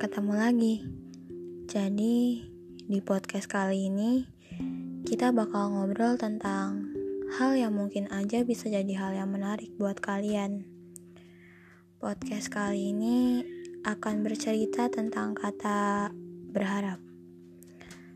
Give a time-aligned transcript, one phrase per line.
[0.00, 0.74] ketemu lagi.
[1.68, 2.40] Jadi,
[2.88, 4.24] di podcast kali ini
[5.04, 6.88] kita bakal ngobrol tentang
[7.36, 10.64] hal yang mungkin aja bisa jadi hal yang menarik buat kalian.
[12.00, 13.44] Podcast kali ini
[13.84, 16.08] akan bercerita tentang kata
[16.48, 16.96] berharap.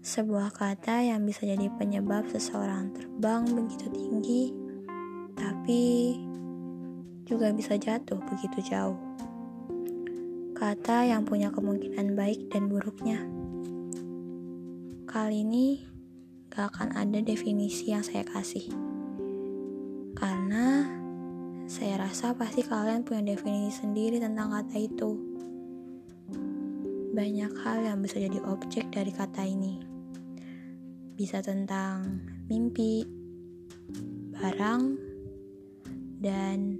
[0.00, 4.48] Sebuah kata yang bisa jadi penyebab seseorang terbang begitu tinggi,
[5.36, 6.16] tapi
[7.28, 8.96] juga bisa jatuh begitu jauh
[10.60, 13.16] kata yang punya kemungkinan baik dan buruknya.
[15.08, 15.80] Kali ini
[16.52, 18.68] gak akan ada definisi yang saya kasih,
[20.12, 20.84] karena
[21.64, 25.16] saya rasa pasti kalian punya definisi sendiri tentang kata itu.
[27.16, 29.80] Banyak hal yang bisa jadi objek dari kata ini,
[31.16, 32.20] bisa tentang
[32.52, 33.08] mimpi,
[34.36, 34.82] barang,
[36.20, 36.76] dan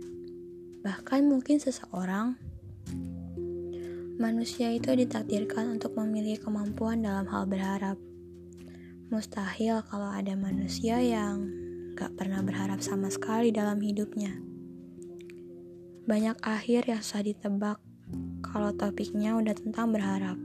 [0.85, 2.37] bahkan mungkin seseorang
[4.21, 7.97] Manusia itu ditakdirkan untuk memiliki kemampuan dalam hal berharap.
[9.09, 11.49] Mustahil kalau ada manusia yang
[11.97, 14.37] gak pernah berharap sama sekali dalam hidupnya.
[16.05, 17.81] Banyak akhir yang susah ditebak
[18.45, 20.37] kalau topiknya udah tentang berharap.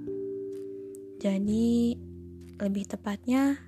[1.19, 1.99] Jadi,
[2.55, 3.59] lebih tepatnya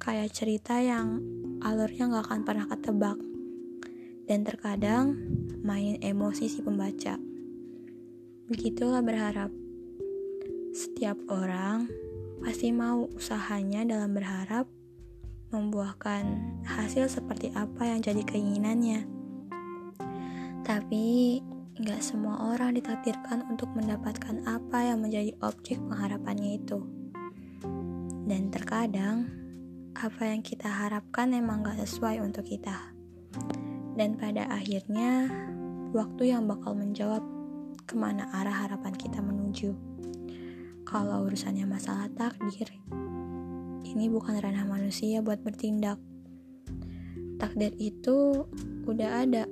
[0.00, 1.20] kayak cerita yang
[1.60, 3.20] alurnya gak akan pernah ketebak.
[4.24, 5.20] Dan terkadang
[5.60, 7.33] main emosi si pembaca.
[8.44, 9.48] Begitulah berharap.
[10.76, 11.88] Setiap orang
[12.44, 14.68] pasti mau usahanya dalam berharap
[15.48, 16.28] membuahkan
[16.68, 19.08] hasil seperti apa yang jadi keinginannya.
[20.60, 21.40] Tapi
[21.80, 26.84] nggak semua orang ditakdirkan untuk mendapatkan apa yang menjadi objek pengharapannya itu.
[28.28, 29.24] Dan terkadang
[29.96, 32.92] apa yang kita harapkan emang gak sesuai untuk kita.
[33.96, 35.32] Dan pada akhirnya
[35.96, 37.24] waktu yang bakal menjawab
[37.94, 39.70] ke mana arah harapan kita menuju.
[40.82, 42.66] Kalau urusannya masalah takdir,
[43.86, 46.02] ini bukan ranah manusia buat bertindak.
[47.38, 48.50] Takdir itu
[48.90, 49.46] udah ada,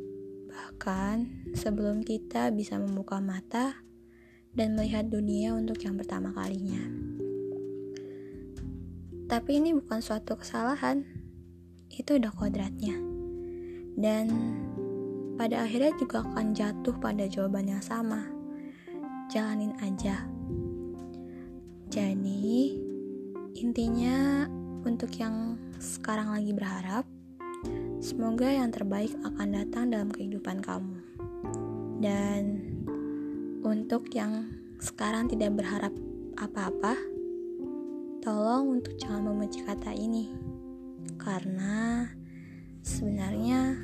[0.50, 3.78] bahkan sebelum kita bisa membuka mata
[4.58, 6.82] dan melihat dunia untuk yang pertama kalinya.
[9.31, 11.06] Tapi ini bukan suatu kesalahan,
[11.94, 12.98] itu udah kodratnya.
[13.94, 14.26] Dan
[15.42, 18.30] pada akhirnya juga akan jatuh pada jawaban yang sama.
[19.26, 20.22] Jalanin aja.
[21.91, 22.78] Jadi,
[23.58, 24.47] intinya
[24.86, 27.02] untuk yang sekarang lagi berharap,
[27.98, 31.02] semoga yang terbaik akan datang dalam kehidupan kamu.
[31.98, 32.62] Dan
[33.66, 34.47] untuk yang
[34.78, 35.91] sekarang tidak berharap
[36.38, 36.94] apa-apa,
[38.22, 40.31] tolong untuk jangan membenci kata ini.
[41.19, 42.06] Karena
[42.82, 43.78] Sebenarnya,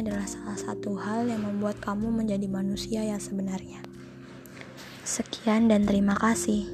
[0.00, 3.84] adalah salah satu hal yang membuat kamu menjadi manusia yang sebenarnya.
[5.06, 6.66] Sekian dan terima kasih.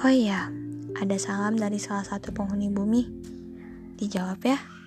[0.00, 0.48] Oh iya,
[0.96, 3.06] ada salam dari salah satu penghuni bumi.
[4.00, 4.79] Dijawab ya.